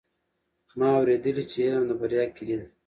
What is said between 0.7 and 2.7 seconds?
ما اورېدلي چې علم د بریا کیلي ده.